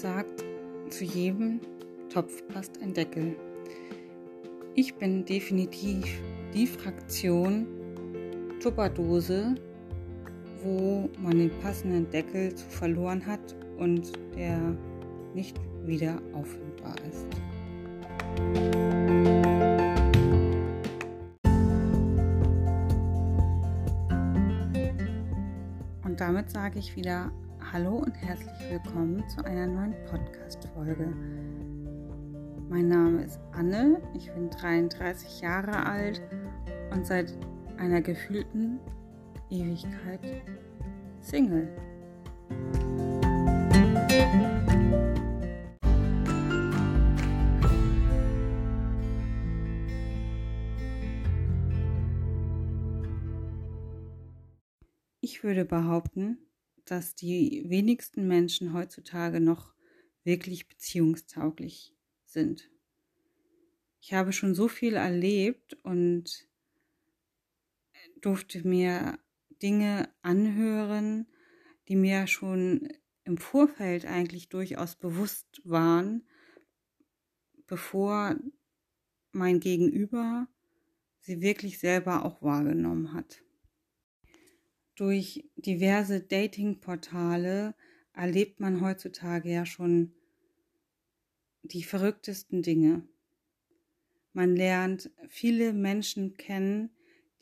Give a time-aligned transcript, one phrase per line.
[0.00, 0.42] sagt,
[0.88, 1.60] zu jedem
[2.08, 3.36] Topf passt ein Deckel.
[4.74, 6.06] Ich bin definitiv
[6.54, 7.66] die Fraktion
[8.62, 9.54] Tupperdose,
[10.62, 14.58] wo man den passenden Deckel zu verloren hat und der
[15.34, 17.26] nicht wieder auffindbar ist.
[26.04, 27.30] Und damit sage ich wieder
[27.72, 31.06] Hallo und herzlich willkommen zu einer neuen Podcast-Folge.
[32.68, 36.20] Mein Name ist Anne, ich bin 33 Jahre alt
[36.90, 37.32] und seit
[37.76, 38.80] einer gefühlten
[39.50, 40.42] Ewigkeit
[41.20, 41.68] Single.
[55.20, 56.49] Ich würde behaupten,
[56.84, 59.74] dass die wenigsten Menschen heutzutage noch
[60.24, 62.70] wirklich beziehungstauglich sind.
[64.00, 66.48] Ich habe schon so viel erlebt und
[68.20, 69.18] durfte mir
[69.62, 71.26] Dinge anhören,
[71.88, 72.88] die mir schon
[73.24, 76.26] im Vorfeld eigentlich durchaus bewusst waren,
[77.66, 78.36] bevor
[79.32, 80.48] mein Gegenüber
[81.20, 83.42] sie wirklich selber auch wahrgenommen hat.
[85.00, 87.74] Durch diverse Dating-Portale
[88.12, 90.12] erlebt man heutzutage ja schon
[91.62, 93.08] die verrücktesten Dinge.
[94.34, 96.90] Man lernt viele Menschen kennen,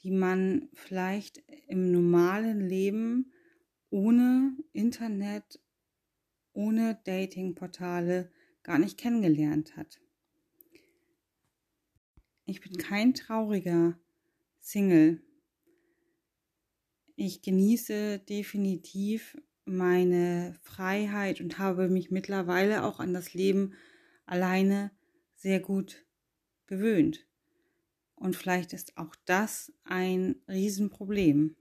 [0.05, 3.33] die man vielleicht im normalen Leben
[3.91, 5.61] ohne Internet,
[6.53, 8.31] ohne Datingportale
[8.62, 10.00] gar nicht kennengelernt hat.
[12.45, 13.98] Ich bin kein trauriger
[14.61, 15.25] Single.
[17.21, 23.75] Ich genieße definitiv meine Freiheit und habe mich mittlerweile auch an das Leben
[24.25, 24.93] alleine
[25.34, 26.07] sehr gut
[26.67, 27.27] gewöhnt.
[28.15, 31.57] Und vielleicht ist auch das ein Riesenproblem.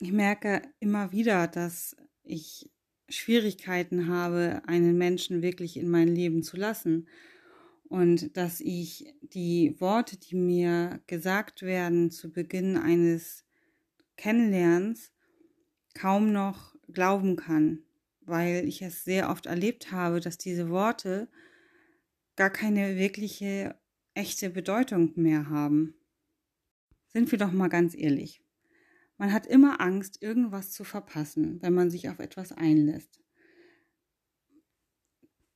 [0.00, 2.70] Ich merke immer wieder, dass ich
[3.10, 7.06] Schwierigkeiten habe, einen Menschen wirklich in mein Leben zu lassen.
[7.84, 13.44] Und dass ich die Worte, die mir gesagt werden zu Beginn eines
[14.18, 15.12] Kennenlernens,
[15.94, 17.84] kaum noch glauben kann,
[18.20, 21.28] weil ich es sehr oft erlebt habe, dass diese Worte
[22.36, 23.74] gar keine wirkliche
[24.14, 25.94] echte Bedeutung mehr haben.
[27.06, 28.42] Sind wir doch mal ganz ehrlich.
[29.16, 33.20] Man hat immer Angst, irgendwas zu verpassen, wenn man sich auf etwas einlässt.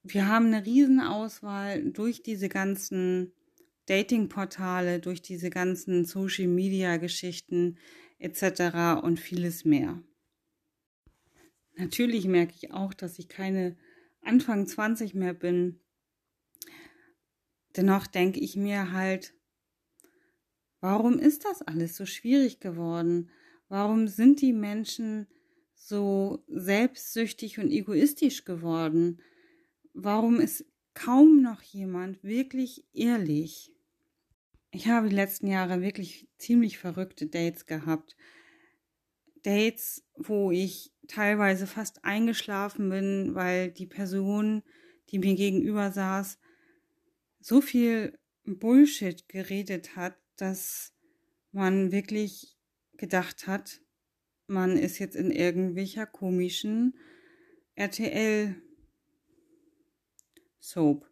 [0.02, 3.32] Wir haben eine Riesenauswahl durch diese ganzen
[3.86, 7.78] Datingportale, durch diese ganzen Social-Media-Geschichten
[8.22, 9.02] etc.
[9.02, 10.02] und vieles mehr.
[11.76, 13.76] Natürlich merke ich auch, dass ich keine
[14.22, 15.82] Anfang 20 mehr bin
[17.76, 19.34] Dennoch denke ich mir halt,
[20.80, 23.30] warum ist das alles so schwierig geworden?
[23.68, 25.26] Warum sind die Menschen
[25.74, 29.22] so selbstsüchtig und egoistisch geworden?
[29.94, 33.72] Warum ist kaum noch jemand wirklich ehrlich?
[34.74, 38.16] Ich habe die letzten Jahre wirklich ziemlich verrückte Dates gehabt.
[39.42, 44.62] Dates, wo ich teilweise fast eingeschlafen bin, weil die Person,
[45.10, 46.38] die mir gegenüber saß,
[47.38, 50.94] so viel Bullshit geredet hat, dass
[51.50, 52.56] man wirklich
[52.96, 53.82] gedacht hat,
[54.46, 56.96] man ist jetzt in irgendwelcher komischen
[57.74, 58.56] RTL
[60.60, 61.11] Soap.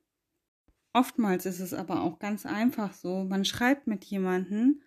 [0.92, 4.82] Oftmals ist es aber auch ganz einfach so, man schreibt mit jemanden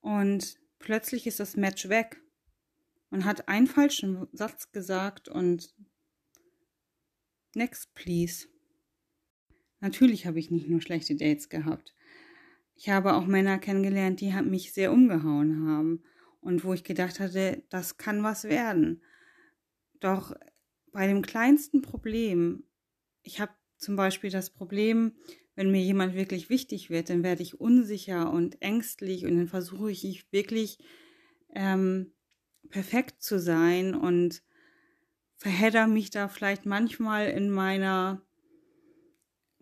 [0.00, 2.22] und plötzlich ist das Match weg.
[3.10, 5.74] Man hat einen falschen Satz gesagt und
[7.54, 8.46] next please.
[9.80, 11.94] Natürlich habe ich nicht nur schlechte Dates gehabt.
[12.74, 16.02] Ich habe auch Männer kennengelernt, die mich sehr umgehauen haben
[16.40, 19.02] und wo ich gedacht hatte, das kann was werden.
[20.00, 20.34] Doch
[20.92, 22.64] bei dem kleinsten Problem,
[23.22, 25.12] ich habe zum Beispiel das Problem,
[25.54, 29.90] wenn mir jemand wirklich wichtig wird, dann werde ich unsicher und ängstlich und dann versuche
[29.90, 30.78] ich wirklich
[31.54, 32.12] ähm,
[32.68, 34.42] perfekt zu sein und
[35.36, 38.22] verhedder mich da vielleicht manchmal in meiner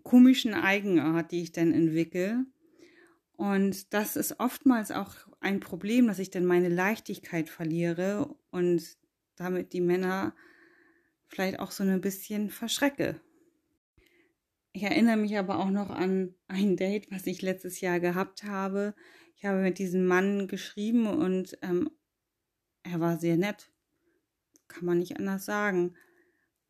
[0.02, 2.44] komischen Eigenart, die ich dann entwickle.
[3.36, 8.96] Und das ist oftmals auch ein Problem, dass ich dann meine Leichtigkeit verliere und
[9.36, 10.34] damit die Männer
[11.26, 13.20] vielleicht auch so ein bisschen verschrecke.
[14.76, 18.96] Ich erinnere mich aber auch noch an ein Date, was ich letztes Jahr gehabt habe.
[19.36, 21.92] Ich habe mit diesem Mann geschrieben und ähm,
[22.82, 23.70] er war sehr nett.
[24.66, 25.94] Kann man nicht anders sagen.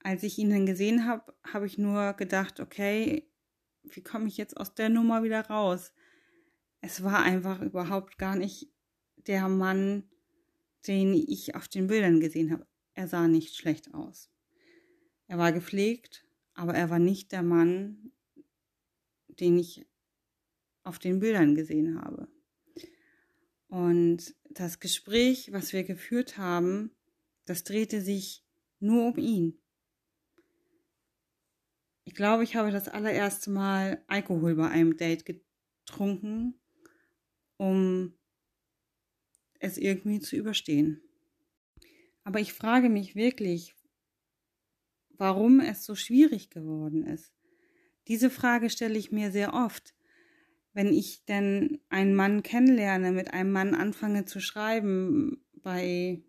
[0.02, 3.26] als ich ihn dann gesehen habe, habe ich nur gedacht, okay,
[3.84, 5.94] wie komme ich jetzt aus der Nummer wieder raus?
[6.82, 8.70] Es war einfach überhaupt gar nicht
[9.16, 10.10] der Mann,
[10.86, 12.66] den ich auf den Bildern gesehen habe.
[12.92, 14.30] Er sah nicht schlecht aus.
[15.26, 16.23] Er war gepflegt,
[16.54, 18.12] aber er war nicht der Mann,
[19.28, 19.86] den ich
[20.82, 22.28] auf den Bildern gesehen habe.
[23.68, 26.90] Und das Gespräch, was wir geführt haben,
[27.44, 28.44] das drehte sich
[28.78, 29.58] nur um ihn.
[32.04, 36.60] Ich glaube, ich habe das allererste Mal Alkohol bei einem Date getrunken,
[37.56, 38.14] um
[39.58, 41.00] es irgendwie zu überstehen.
[42.22, 43.74] Aber ich frage mich wirklich,
[45.18, 47.32] warum es so schwierig geworden ist.
[48.08, 49.94] Diese Frage stelle ich mir sehr oft.
[50.72, 56.22] Wenn ich denn einen Mann kennenlerne, mit einem Mann anfange zu schreiben bei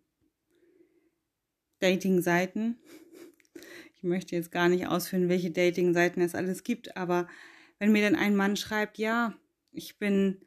[1.79, 2.77] Dating-Seiten.
[3.97, 7.27] Ich möchte jetzt gar nicht ausführen, welche Dating-Seiten es alles gibt, aber
[7.79, 9.33] wenn mir dann ein Mann schreibt, ja,
[9.71, 10.41] ich bin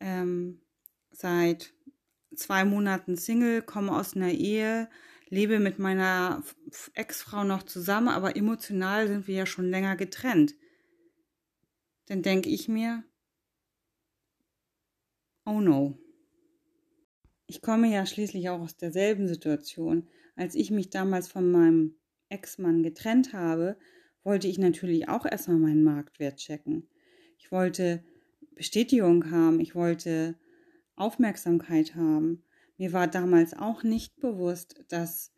[0.00, 0.62] ähm,
[1.10, 1.74] seit
[2.34, 4.88] zwei Monaten Single, komme aus einer Ehe,
[5.28, 6.42] lebe mit meiner
[6.94, 10.54] Ex-Frau noch zusammen, aber emotional sind wir ja schon länger getrennt.
[12.06, 13.02] Dann denke ich mir,
[15.44, 15.98] oh no.
[17.46, 20.08] Ich komme ja schließlich auch aus derselben Situation.
[20.36, 21.96] Als ich mich damals von meinem
[22.28, 23.76] Ex-Mann getrennt habe,
[24.22, 26.88] wollte ich natürlich auch erstmal meinen Marktwert checken.
[27.38, 28.02] Ich wollte
[28.54, 30.36] Bestätigung haben, ich wollte
[30.96, 32.42] Aufmerksamkeit haben.
[32.76, 35.32] Mir war damals auch nicht bewusst, dass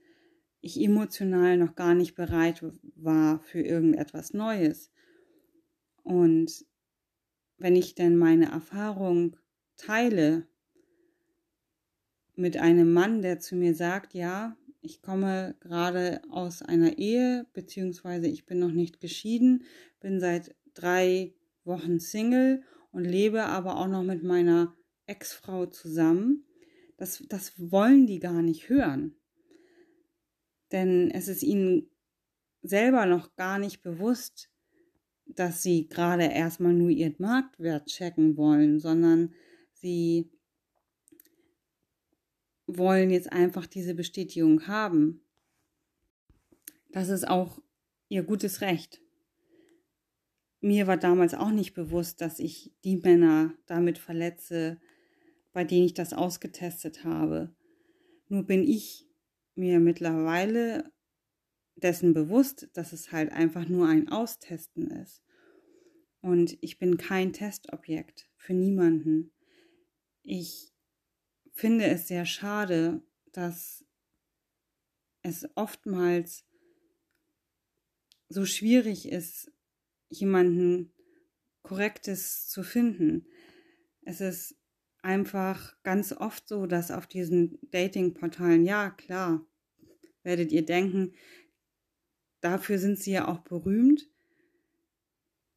[0.60, 4.90] ich emotional noch gar nicht bereit war für irgendetwas Neues.
[6.02, 6.64] Und
[7.58, 9.36] wenn ich denn meine Erfahrung
[9.76, 10.46] teile
[12.34, 18.28] mit einem Mann, der zu mir sagt, ja, ich komme gerade aus einer Ehe, beziehungsweise
[18.28, 19.64] ich bin noch nicht geschieden,
[20.00, 21.34] bin seit drei
[21.64, 22.62] Wochen Single
[22.92, 26.45] und lebe aber auch noch mit meiner Ex-Frau zusammen.
[26.96, 29.16] Das, das wollen die gar nicht hören.
[30.72, 31.90] Denn es ist ihnen
[32.62, 34.50] selber noch gar nicht bewusst,
[35.26, 39.34] dass sie gerade erstmal nur ihren Marktwert checken wollen, sondern
[39.72, 40.30] sie
[42.66, 45.20] wollen jetzt einfach diese Bestätigung haben.
[46.90, 47.60] Das ist auch
[48.08, 49.00] ihr gutes Recht.
[50.60, 54.80] Mir war damals auch nicht bewusst, dass ich die Männer damit verletze,
[55.56, 57.50] bei denen ich das ausgetestet habe.
[58.28, 59.08] Nur bin ich
[59.54, 60.92] mir mittlerweile
[61.76, 65.22] dessen bewusst, dass es halt einfach nur ein Austesten ist.
[66.20, 69.32] Und ich bin kein Testobjekt für niemanden.
[70.22, 70.74] Ich
[71.54, 73.00] finde es sehr schade,
[73.32, 73.82] dass
[75.22, 76.44] es oftmals
[78.28, 79.50] so schwierig ist,
[80.10, 80.92] jemanden
[81.62, 83.26] Korrektes zu finden.
[84.02, 84.54] Es ist
[85.06, 89.46] einfach ganz oft so, dass auf diesen Dating-Portalen, ja klar,
[90.24, 91.14] werdet ihr denken,
[92.40, 94.10] dafür sind sie ja auch berühmt,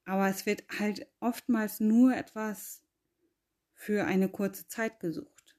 [0.06, 2.84] aber es wird halt oftmals nur etwas
[3.74, 5.58] für eine kurze Zeit gesucht,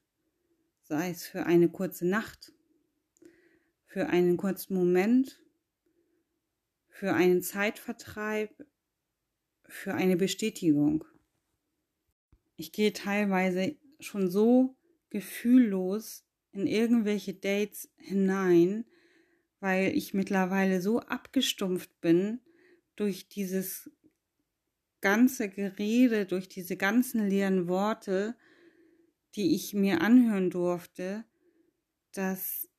[0.83, 2.53] sei es für eine kurze Nacht,
[3.87, 5.43] für einen kurzen Moment,
[6.87, 8.65] für einen Zeitvertreib,
[9.67, 11.03] für eine Bestätigung.
[12.55, 14.75] Ich gehe teilweise schon so
[15.09, 18.85] gefühllos in irgendwelche Dates hinein,
[19.59, 22.39] weil ich mittlerweile so abgestumpft bin
[22.95, 23.89] durch dieses
[25.01, 28.35] ganze Gerede, durch diese ganzen leeren Worte,
[29.35, 31.25] die ich mir anhören durfte,
[32.11, 32.69] dass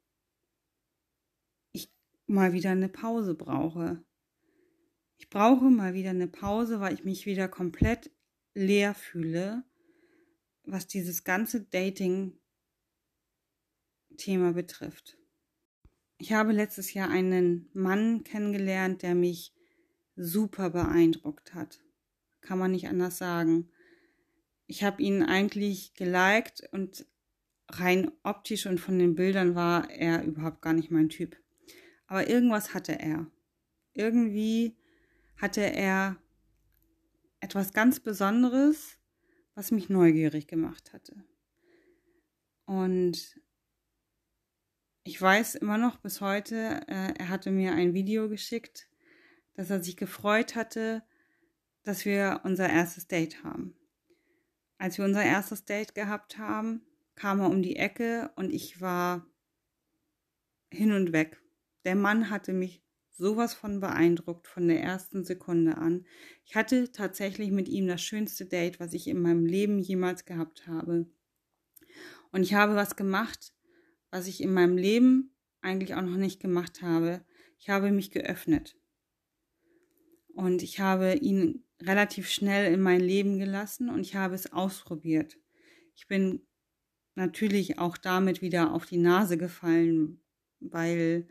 [1.73, 1.93] ich
[2.27, 4.05] mal wieder eine Pause brauche.
[5.19, 8.11] Ich brauche mal wieder eine Pause, weil ich mich wieder komplett
[8.55, 9.65] leer fühle
[10.65, 15.19] was dieses ganze Dating-Thema betrifft.
[16.19, 19.53] Ich habe letztes Jahr einen Mann kennengelernt, der mich
[20.15, 21.83] super beeindruckt hat.
[22.41, 23.69] Kann man nicht anders sagen.
[24.67, 27.07] Ich habe ihn eigentlich geliked und
[27.69, 31.37] rein optisch und von den Bildern war er überhaupt gar nicht mein Typ.
[32.07, 33.31] Aber irgendwas hatte er.
[33.95, 34.77] Irgendwie
[35.37, 36.17] hatte er
[37.43, 38.99] etwas ganz Besonderes,
[39.55, 41.25] was mich neugierig gemacht hatte.
[42.65, 43.41] Und
[45.03, 48.89] ich weiß immer noch bis heute, äh, er hatte mir ein Video geschickt,
[49.55, 51.03] dass er sich gefreut hatte,
[51.83, 53.77] dass wir unser erstes Date haben.
[54.79, 59.27] Als wir unser erstes Date gehabt haben, kam er um die Ecke und ich war
[60.73, 61.43] hin und weg.
[61.85, 62.82] Der Mann hatte mich
[63.13, 66.07] sowas von beeindruckt von der ersten Sekunde an.
[66.45, 70.67] Ich hatte tatsächlich mit ihm das schönste Date, was ich in meinem Leben jemals gehabt
[70.67, 71.07] habe.
[72.33, 73.53] Und ich habe was gemacht,
[74.11, 77.25] was ich in meinem Leben eigentlich auch noch nicht gemacht habe.
[77.59, 78.77] Ich habe mich geöffnet.
[80.35, 85.39] Und ich habe ihn relativ schnell in mein Leben gelassen und ich habe es ausprobiert.
[85.95, 86.47] Ich bin
[87.15, 90.23] natürlich auch damit wieder auf die Nase gefallen,
[90.61, 91.29] weil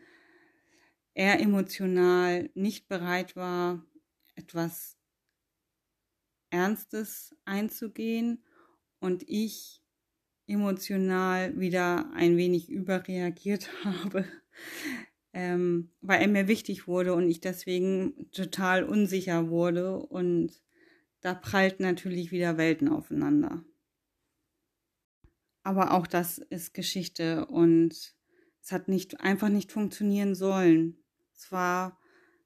[1.14, 3.86] er emotional nicht bereit war,
[4.36, 4.98] etwas
[6.50, 8.44] Ernstes einzugehen
[9.00, 9.82] und ich
[10.48, 14.26] emotional wieder ein wenig überreagiert habe,
[15.34, 20.62] ähm, weil er mir wichtig wurde und ich deswegen total unsicher wurde und
[21.22, 23.64] da prallten natürlich wieder Welten aufeinander.
[25.64, 28.16] Aber auch das ist Geschichte und
[28.62, 31.01] es hat nicht einfach nicht funktionieren sollen.
[31.42, 32.00] Es war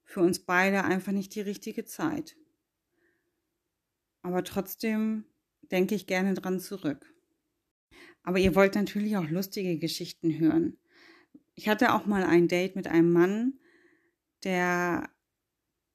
[0.04, 2.34] für uns beide einfach nicht die richtige Zeit.
[4.22, 5.26] Aber trotzdem
[5.70, 7.04] denke ich gerne dran zurück.
[8.22, 10.78] Aber ihr wollt natürlich auch lustige Geschichten hören.
[11.54, 13.60] Ich hatte auch mal ein Date mit einem Mann,
[14.44, 15.10] der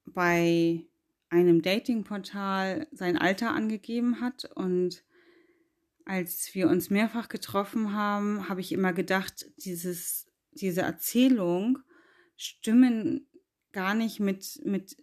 [0.04, 0.86] bei
[1.28, 5.04] einem Datingportal sein Alter angegeben hat und
[6.04, 11.80] als wir uns mehrfach getroffen haben, habe ich immer gedacht, dieses, diese Erzählung
[12.42, 13.28] stimmen
[13.72, 14.96] gar nicht mit, mit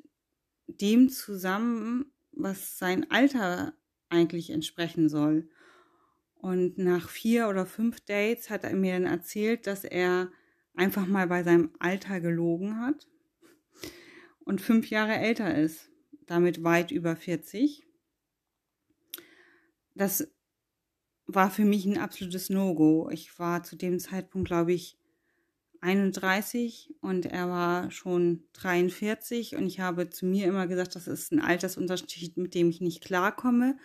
[0.68, 3.74] dem zusammen, was sein Alter
[4.10, 5.50] eigentlich entsprechen soll.
[6.36, 10.32] Und nach vier oder fünf Dates hat er mir dann erzählt, dass er
[10.74, 13.08] einfach mal bei seinem Alter gelogen hat
[14.40, 15.90] und fünf Jahre älter ist,
[16.28, 17.86] damit weit über 40.
[19.96, 20.32] Das
[21.26, 23.10] war für mich ein absolutes No-Go.
[23.12, 24.99] Ich war zu dem Zeitpunkt, glaube ich,
[25.82, 31.32] 31 und er war schon 43 und ich habe zu mir immer gesagt, das ist
[31.32, 33.78] ein Altersunterschied, mit dem ich nicht klarkomme,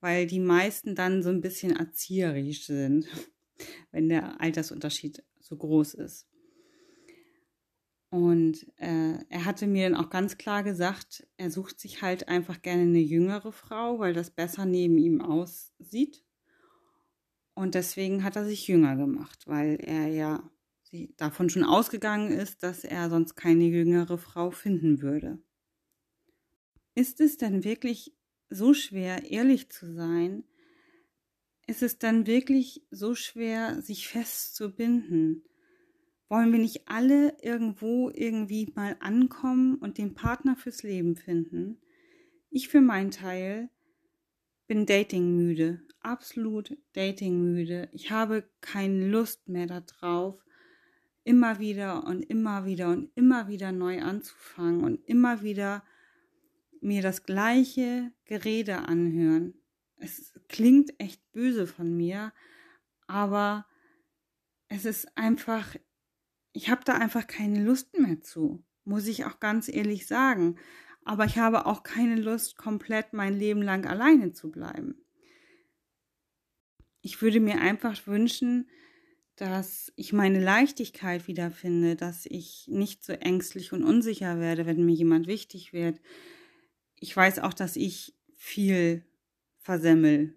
[0.00, 3.06] weil die meisten dann so ein bisschen erzieherisch sind,
[3.92, 6.26] wenn der Altersunterschied so groß ist.
[8.10, 12.60] Und äh, er hatte mir dann auch ganz klar gesagt, er sucht sich halt einfach
[12.60, 16.22] gerne eine jüngere Frau, weil das besser neben ihm aussieht.
[17.54, 20.50] Und deswegen hat er sich jünger gemacht, weil er ja
[21.16, 25.38] davon schon ausgegangen ist, dass er sonst keine jüngere Frau finden würde.
[26.94, 28.14] Ist es denn wirklich
[28.50, 30.44] so schwer, ehrlich zu sein?
[31.66, 35.44] Ist es dann wirklich so schwer, sich festzubinden?
[36.28, 41.80] Wollen wir nicht alle irgendwo irgendwie mal ankommen und den Partner fürs Leben finden?
[42.50, 43.70] Ich für meinen Teil
[44.66, 47.88] bin datingmüde, absolut datingmüde.
[47.92, 50.42] Ich habe keine Lust mehr darauf,
[51.24, 55.84] immer wieder und immer wieder und immer wieder neu anzufangen und immer wieder
[56.80, 59.54] mir das gleiche Gerede anhören.
[59.96, 62.32] Es klingt echt böse von mir,
[63.06, 63.66] aber
[64.68, 65.76] es ist einfach,
[66.52, 70.56] ich habe da einfach keine Lust mehr zu, muss ich auch ganz ehrlich sagen.
[71.04, 75.04] Aber ich habe auch keine Lust, komplett mein Leben lang alleine zu bleiben.
[77.00, 78.68] Ich würde mir einfach wünschen,
[79.36, 84.94] dass ich meine Leichtigkeit wiederfinde, dass ich nicht so ängstlich und unsicher werde, wenn mir
[84.94, 86.00] jemand wichtig wird.
[87.00, 89.04] Ich weiß auch, dass ich viel
[89.58, 90.34] versemmel,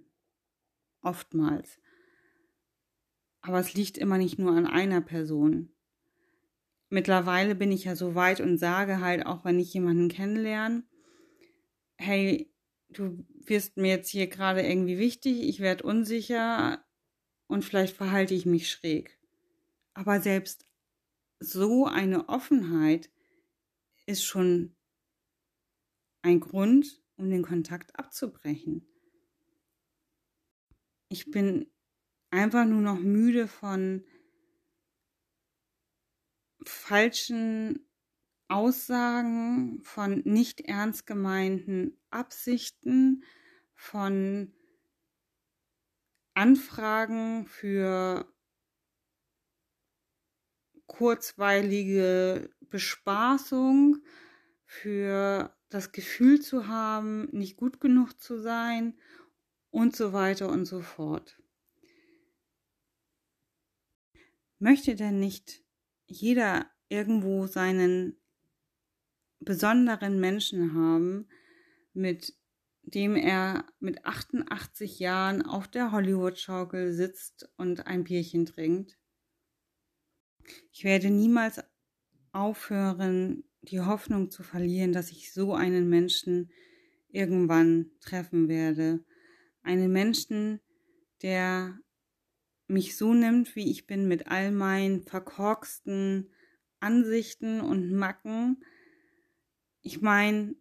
[1.01, 1.79] oftmals.
[3.41, 5.71] Aber es liegt immer nicht nur an einer Person.
[6.89, 10.83] Mittlerweile bin ich ja so weit und sage halt, auch wenn ich jemanden kennenlerne,
[11.97, 12.51] hey,
[12.89, 16.84] du wirst mir jetzt hier gerade irgendwie wichtig, ich werde unsicher,
[17.47, 19.17] und vielleicht verhalte ich mich schräg.
[19.93, 20.65] Aber selbst
[21.39, 23.09] so eine Offenheit
[24.05, 24.75] ist schon
[26.21, 28.87] ein Grund, um den Kontakt abzubrechen.
[31.09, 31.71] Ich bin
[32.31, 34.03] einfach nur noch müde von
[36.65, 37.87] falschen
[38.47, 43.23] Aussagen, von nicht ernst gemeinten Absichten,
[43.75, 44.53] von
[46.35, 48.31] Anfragen für
[50.85, 54.03] kurzweilige Bespaßung,
[54.65, 58.99] für das Gefühl zu haben, nicht gut genug zu sein
[59.71, 61.41] und so weiter und so fort.
[64.59, 65.63] Möchte denn nicht
[66.05, 68.19] jeder irgendwo seinen
[69.39, 71.27] besonderen Menschen haben,
[71.93, 72.37] mit
[72.85, 78.97] dem er mit 88 Jahren auf der Hollywood-Schaukel sitzt und ein Bierchen trinkt.
[80.71, 81.63] Ich werde niemals
[82.31, 86.51] aufhören, die Hoffnung zu verlieren, dass ich so einen Menschen
[87.09, 89.03] irgendwann treffen werde.
[89.63, 90.59] Einen Menschen,
[91.23, 91.79] der
[92.67, 96.31] mich so nimmt, wie ich bin, mit all meinen verkorksten
[96.79, 98.63] Ansichten und Macken.
[99.81, 100.55] Ich meine,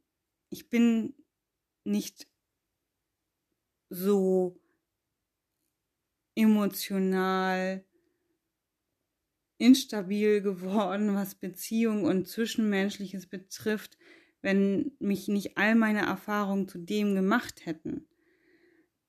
[0.49, 1.15] ich bin
[1.85, 2.27] nicht
[3.91, 4.61] so
[6.35, 7.85] emotional
[9.59, 13.99] instabil geworden, was Beziehung und Zwischenmenschliches betrifft,
[14.43, 18.09] wenn mich nicht all meine Erfahrungen zu dem gemacht hätten.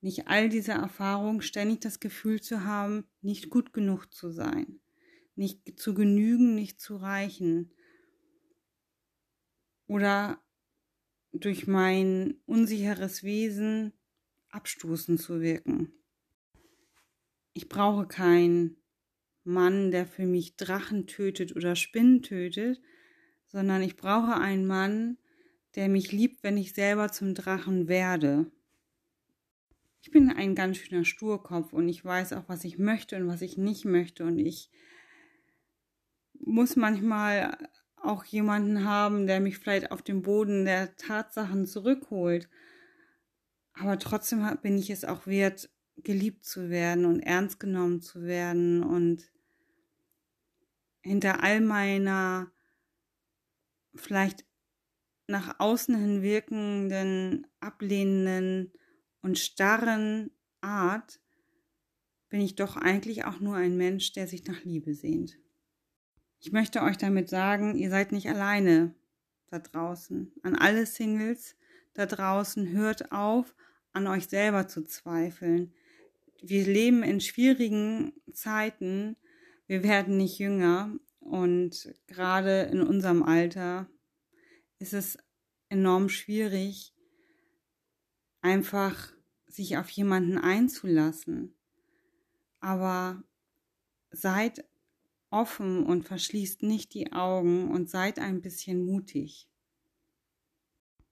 [0.01, 4.79] Nicht all diese Erfahrungen, ständig das Gefühl zu haben, nicht gut genug zu sein,
[5.36, 7.74] nicht zu genügen, nicht zu reichen.
[9.88, 10.45] Oder
[11.39, 13.94] durch mein unsicheres Wesen
[14.50, 15.92] abstoßend zu wirken.
[17.54, 18.77] Ich brauche keinen
[19.44, 22.82] Mann, der für mich Drachen tötet oder Spinnen tötet,
[23.48, 25.18] sondern ich brauche einen Mann,
[25.75, 28.51] der mich liebt, wenn ich selber zum Drachen werde.
[30.01, 33.42] Ich bin ein ganz schöner Sturkopf und ich weiß auch, was ich möchte und was
[33.42, 34.70] ich nicht möchte und ich
[36.34, 37.58] muss manchmal
[37.98, 42.50] auch jemanden haben, der mich vielleicht auf den Boden der Tatsachen zurückholt.
[43.74, 48.84] Aber trotzdem bin ich es auch wert, geliebt zu werden und ernst genommen zu werden
[48.84, 49.32] und
[51.02, 52.52] hinter all meiner
[53.96, 54.46] vielleicht
[55.28, 58.72] nach außen hin wirkenden, ablehnenden
[59.22, 61.20] und starren Art
[62.30, 65.38] bin ich doch eigentlich auch nur ein Mensch, der sich nach Liebe sehnt.
[66.46, 68.94] Ich möchte euch damit sagen, ihr seid nicht alleine
[69.48, 70.32] da draußen.
[70.44, 71.56] An alle Singles
[71.96, 73.56] da draußen hört auf,
[73.94, 75.74] an euch selber zu zweifeln.
[76.44, 79.16] Wir leben in schwierigen Zeiten.
[79.66, 80.92] Wir werden nicht jünger.
[81.20, 83.90] Und gerade in unserem Alter
[84.77, 85.18] ist es
[85.70, 86.94] enorm schwierig,
[88.42, 89.12] einfach
[89.48, 91.55] sich auf jemanden einzulassen.
[92.60, 93.24] Aber
[94.12, 94.64] seid
[95.36, 99.50] offen und verschließt nicht die Augen und seid ein bisschen mutig.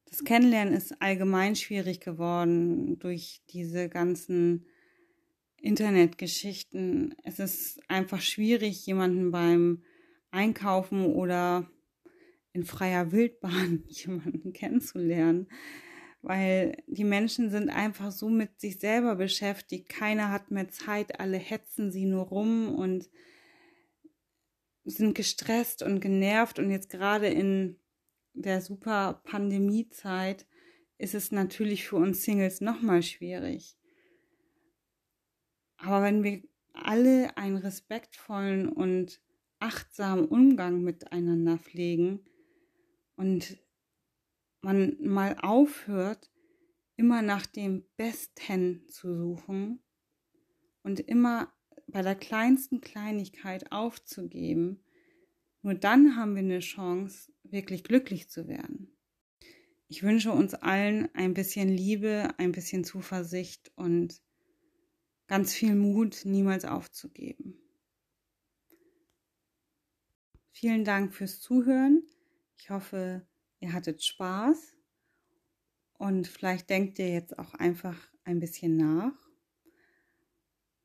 [0.05, 4.65] Das Kennenlernen ist allgemein schwierig geworden durch diese ganzen
[5.57, 7.15] Internetgeschichten.
[7.23, 9.83] Es ist einfach schwierig, jemanden beim
[10.31, 11.69] Einkaufen oder
[12.53, 15.49] in freier Wildbahn jemanden kennenzulernen,
[16.21, 19.89] weil die Menschen sind einfach so mit sich selber beschäftigt.
[19.89, 23.09] Keiner hat mehr Zeit, alle hetzen sie nur rum und
[24.85, 27.79] sind gestresst und genervt und jetzt gerade in
[28.33, 30.47] der super Pandemiezeit
[30.97, 33.77] ist es natürlich für uns Singles nochmal schwierig.
[35.77, 36.41] Aber wenn wir
[36.73, 39.21] alle einen respektvollen und
[39.59, 42.25] achtsamen Umgang miteinander pflegen
[43.15, 43.57] und
[44.61, 46.31] man mal aufhört,
[46.95, 49.83] immer nach dem Besten zu suchen
[50.83, 51.53] und immer
[51.93, 54.83] bei der kleinsten Kleinigkeit aufzugeben,
[55.61, 58.97] nur dann haben wir eine Chance, wirklich glücklich zu werden.
[59.87, 64.19] Ich wünsche uns allen ein bisschen Liebe, ein bisschen Zuversicht und
[65.27, 67.59] ganz viel Mut, niemals aufzugeben.
[70.51, 72.03] Vielen Dank fürs Zuhören.
[72.57, 73.27] Ich hoffe,
[73.59, 74.75] ihr hattet Spaß
[75.93, 79.22] und vielleicht denkt ihr jetzt auch einfach ein bisschen nach.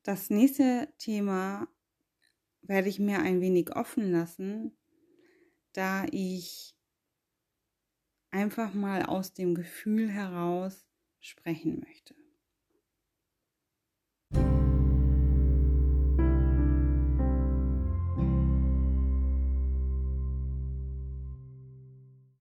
[0.03, 1.69] Das nächste Thema
[2.63, 4.77] werde ich mir ein wenig offen lassen,
[5.73, 6.75] da ich
[8.31, 10.87] einfach mal aus dem Gefühl heraus
[11.21, 12.15] sprechen möchte.